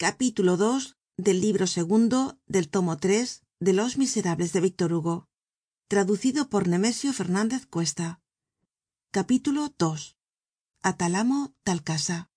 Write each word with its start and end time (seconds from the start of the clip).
capítulo 0.00 0.56
ii 0.56 0.94
del 1.18 1.42
libro 1.42 1.66
segundo 1.66 2.38
del 2.46 2.70
tomo 2.70 2.96
tres 2.96 3.42
de 3.58 3.74
los 3.74 3.98
miserables 3.98 4.54
de 4.54 4.62
víctor 4.62 4.94
hugo 4.94 5.28
traducido 5.88 6.48
por 6.48 6.68
nemesio 6.68 7.12
fernandez 7.12 7.66
cuesta. 7.66 8.22
Capítulo 9.10 9.62
ii 9.78 10.16
a 10.80 10.96
tal 10.96 11.82
casa 11.84 12.30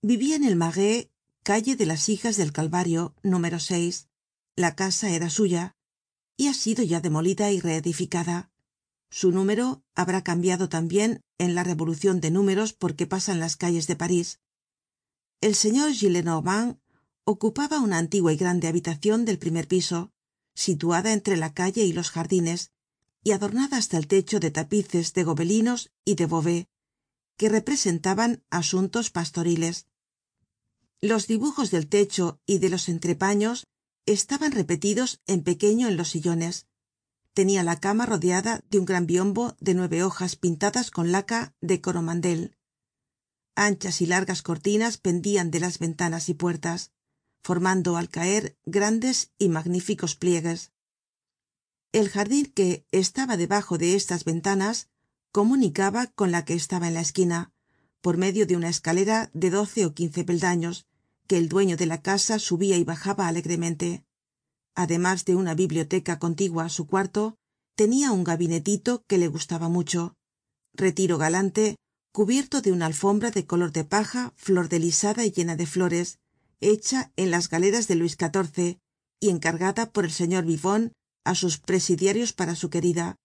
vivia 0.00 0.34
en 0.36 0.44
el 0.44 0.56
marais 0.56 1.08
calle 1.42 1.76
de 1.76 1.84
las 1.84 2.08
hijas 2.08 2.38
del 2.38 2.52
calvario 2.52 3.14
número 3.22 3.58
la 4.56 4.74
casa 4.74 5.10
era 5.10 5.28
suya 5.28 5.76
y 6.38 6.48
ha 6.48 6.54
sido 6.54 6.82
ya 6.82 7.02
demolida 7.02 7.50
y 7.52 7.60
reedificada. 7.60 8.50
Su 9.10 9.30
número 9.30 9.84
habrá 9.94 10.24
cambiado 10.24 10.70
tambien 10.70 11.20
en 11.36 11.54
la 11.54 11.64
revolucion 11.64 12.22
de 12.22 12.30
números 12.30 12.72
porque 12.72 13.06
pasan 13.06 13.40
las 13.40 13.58
calles 13.58 13.86
de 13.86 13.96
parís 13.96 14.40
el 15.42 15.56
señor 15.56 15.92
gillenormand 15.92 16.78
ocupaba 17.24 17.80
una 17.80 17.98
antigua 17.98 18.32
y 18.32 18.36
grande 18.36 18.68
habitacion 18.68 19.24
del 19.24 19.38
primer 19.38 19.66
piso 19.66 20.12
situada 20.54 21.12
entre 21.12 21.36
la 21.36 21.52
calle 21.52 21.84
y 21.84 21.92
los 21.92 22.10
jardines 22.10 22.70
y 23.24 23.32
adornada 23.32 23.76
hasta 23.76 23.98
el 23.98 24.06
techo 24.06 24.38
de 24.38 24.52
tapices 24.52 25.14
de 25.14 25.24
gobelinos 25.24 25.90
y 26.04 26.14
de 26.14 26.26
beauvais 26.26 26.66
que 27.36 27.48
representaban 27.48 28.44
asuntos 28.50 29.10
pastoriles. 29.10 29.88
Los 31.00 31.26
dibujos 31.26 31.72
del 31.72 31.88
techo 31.88 32.40
y 32.46 32.58
de 32.58 32.68
los 32.68 32.88
entrepaños 32.88 33.66
estaban 34.06 34.52
repetidos 34.52 35.20
en 35.26 35.42
pequeño 35.42 35.88
en 35.88 35.96
los 35.96 36.10
sillones. 36.10 36.68
Tenia 37.34 37.64
la 37.64 37.80
cama 37.80 38.06
rodeada 38.06 38.62
de 38.70 38.78
un 38.78 38.84
gran 38.84 39.06
biombo 39.06 39.56
de 39.58 39.74
nueve 39.74 40.04
hojas 40.04 40.36
pintadas 40.36 40.92
con 40.92 41.10
laca 41.10 41.52
de 41.60 41.80
coromandel 41.80 42.56
anchas 43.54 44.00
y 44.00 44.06
largas 44.06 44.42
cortinas 44.42 44.98
pendian 44.98 45.50
de 45.50 45.60
las 45.60 45.78
ventanas 45.78 46.28
y 46.28 46.34
puertas 46.34 46.92
formando 47.42 47.96
al 47.96 48.08
caer 48.08 48.56
grandes 48.64 49.32
y 49.38 49.48
magníficos 49.48 50.14
pliegues. 50.14 50.72
El 51.92 52.08
jardin 52.08 52.46
que 52.46 52.86
estaba 52.92 53.36
debajo 53.36 53.78
de 53.78 53.96
estas 53.96 54.24
ventanas 54.24 54.88
comunicaba 55.32 56.06
con 56.06 56.30
la 56.30 56.44
que 56.44 56.54
estaba 56.54 56.88
en 56.88 56.94
la 56.94 57.00
esquina 57.00 57.52
por 58.00 58.16
medio 58.16 58.46
de 58.46 58.56
una 58.56 58.68
escalera 58.68 59.30
de 59.32 59.50
doce 59.50 59.86
ó 59.86 59.94
quince 59.94 60.24
peldaños 60.24 60.86
que 61.26 61.38
el 61.38 61.48
dueño 61.48 61.76
de 61.76 61.86
la 61.86 62.02
casa 62.02 62.38
subia 62.38 62.76
y 62.76 62.84
bajaba 62.84 63.28
alegremente. 63.28 64.04
Además 64.74 65.24
de 65.24 65.36
una 65.36 65.54
biblioteca 65.54 66.18
contigua 66.18 66.64
á 66.64 66.68
su 66.68 66.86
cuarto 66.86 67.36
tenia 67.74 68.12
un 68.12 68.24
gabinetito 68.24 69.04
que 69.06 69.18
le 69.18 69.28
gustaba 69.28 69.68
mucho. 69.68 70.16
Retiro 70.74 71.18
galante 71.18 71.76
cubierto 72.12 72.60
de 72.60 72.72
una 72.72 72.86
alfombra 72.86 73.30
de 73.30 73.46
color 73.46 73.72
de 73.72 73.84
paja 73.84 74.32
flor 74.36 74.68
delisada 74.68 75.24
y 75.24 75.32
llena 75.32 75.56
de 75.56 75.66
flores 75.66 76.18
hecha 76.60 77.10
en 77.16 77.30
las 77.30 77.48
galeras 77.48 77.88
de 77.88 77.96
luis 77.96 78.16
xiv 78.16 78.78
y 79.18 79.30
encargada 79.30 79.90
por 79.92 80.04
el 80.04 80.12
señor 80.12 80.44
vivonne 80.44 80.92
á 81.24 81.34
sus 81.34 81.58
presidiarios 81.58 82.32
para 82.32 82.54
su 82.54 82.68
querida. 82.68 83.16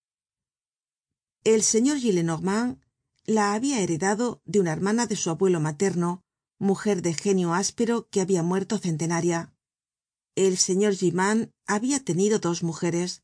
El 1.44 1.64
señor 1.64 1.98
gillenormand 1.98 2.82
la 3.26 3.54
habia 3.54 3.82
heredado 3.82 4.42
de 4.46 4.60
una 4.60 4.72
hermana 4.72 5.06
de 5.06 5.16
su 5.16 5.30
abuelo 5.30 5.60
materno 5.60 6.22
mujer 6.60 7.02
de 7.02 7.14
genio 7.14 7.54
áspero 7.54 8.08
que 8.10 8.22
habia 8.22 8.42
muerto 8.42 8.78
centenaria. 8.78 9.54
El 10.36 10.58
señor 10.58 10.96
gimand 10.96 11.52
habia 11.66 12.04
tenido 12.04 12.40
dos 12.40 12.64
mujeres. 12.64 13.24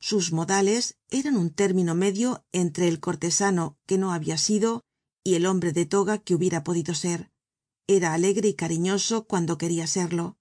Sus 0.00 0.32
modales 0.32 0.96
eran 1.10 1.36
un 1.36 1.50
término 1.50 1.94
medio 1.94 2.44
entre 2.52 2.88
el 2.88 3.00
cortesano 3.00 3.78
que 3.86 3.98
no 3.98 4.12
habia 4.12 4.38
sido 4.38 4.84
y 5.24 5.34
el 5.34 5.46
hombre 5.46 5.72
de 5.72 5.86
toga 5.86 6.18
que 6.18 6.34
hubiera 6.34 6.64
podido 6.64 6.94
ser. 6.94 7.30
Era 7.86 8.14
alegre 8.14 8.48
y 8.48 8.54
cariñoso 8.54 9.24
cuando 9.24 9.58
queria 9.58 9.86
serlo. 9.86 10.36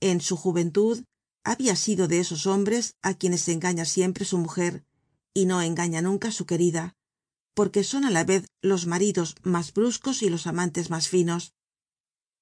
En 0.00 0.20
su 0.20 0.36
juventud 0.36 1.04
habia 1.44 1.76
sido 1.76 2.08
de 2.08 2.20
esos 2.20 2.46
hombres 2.46 2.96
á 3.02 3.14
quienes 3.14 3.48
engaña 3.48 3.84
siempre 3.84 4.24
su 4.24 4.38
mujer 4.38 4.84
y 5.34 5.46
no 5.46 5.62
engaña 5.62 6.02
nunca 6.02 6.30
su 6.30 6.46
querida 6.46 6.98
porque 7.58 7.82
son 7.82 8.04
á 8.04 8.10
la 8.12 8.22
vez 8.22 8.46
los 8.62 8.86
maridos 8.86 9.34
mas 9.42 9.74
bruscos 9.74 10.22
y 10.22 10.28
los 10.30 10.46
amantes 10.46 10.90
mas 10.90 11.08
finos. 11.08 11.54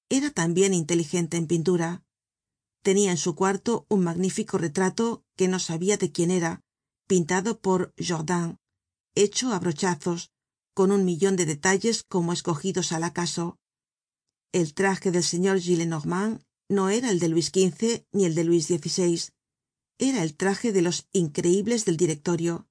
Era 0.09 0.29
tambien 0.29 0.75
inteligente 0.75 1.37
en 1.37 1.47
pintura. 1.47 2.03
Tenia 2.83 3.09
en 3.09 3.17
su 3.17 3.33
cuarto 3.33 3.87
un 3.89 4.03
magnífico 4.03 4.59
retrato 4.59 5.25
que 5.35 5.47
no 5.47 5.57
sabia 5.57 5.97
de 5.97 6.11
quién 6.11 6.29
era 6.29 6.61
pintado 7.07 7.59
por 7.65 7.95
jordaen 7.97 8.59
hecho 9.15 9.51
á 9.53 9.57
brochazos 9.57 10.29
con 10.77 10.91
un 10.91 11.05
millon 11.05 11.35
de 11.35 11.47
detalles 11.47 12.03
como 12.03 12.33
escogidos 12.33 12.91
al 12.91 13.03
acaso. 13.03 13.57
El 14.51 14.75
traje 14.75 15.09
del 15.09 15.23
señor 15.23 15.59
gillenormand 15.59 16.43
no 16.69 16.89
era 16.89 17.09
el 17.09 17.17
de 17.17 17.29
luis 17.29 17.47
xv 17.47 18.05
ni 18.11 18.25
el 18.25 18.35
de 18.35 18.43
luis 18.43 18.67
xvi 18.67 19.19
era 19.97 20.21
el 20.21 20.35
traje 20.35 20.71
de 20.71 20.83
los 20.83 21.07
increibles 21.13 21.85
del 21.85 21.97
directorio. 21.97 22.67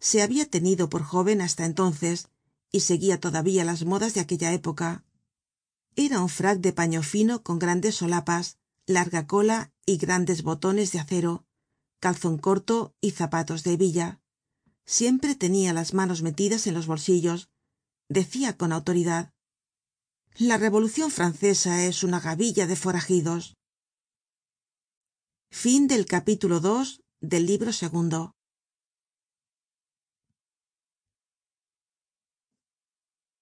Se 0.00 0.22
habia 0.22 0.50
tenido 0.50 0.88
por 0.88 1.04
jóven 1.04 1.40
hasta 1.40 1.64
entonces 1.64 2.30
y 2.72 2.80
seguia 2.80 3.20
todavía 3.20 3.64
las 3.64 3.84
modas 3.84 4.14
de 4.14 4.20
aquella 4.20 4.52
época. 4.52 5.04
Era 5.94 6.20
un 6.20 6.28
frac 6.28 6.58
de 6.58 6.72
paño 6.72 7.04
fino 7.04 7.44
con 7.44 7.60
grandes 7.60 7.94
solapas 7.94 8.58
larga 8.88 9.28
cola 9.28 9.72
y 9.86 9.98
grandes 9.98 10.42
botones 10.42 10.90
de 10.90 10.98
acero 10.98 11.46
calzon 12.00 12.38
corto 12.38 12.92
y 13.00 13.12
zapatos 13.12 13.62
de 13.62 13.74
hebilla 13.74 14.20
siempre 14.86 15.34
tenia 15.34 15.72
las 15.72 15.94
manos 15.94 16.22
metidas 16.22 16.66
en 16.66 16.74
los 16.74 16.86
bolsillos 16.86 17.48
decia 18.08 18.56
con 18.56 18.72
autoridad. 18.72 19.32
La 20.36 20.56
revolucion 20.56 21.10
francesa 21.10 21.84
es 21.84 22.02
una 22.02 22.20
gavilla 22.20 22.66
de 22.66 22.76
foragidos 22.76 23.54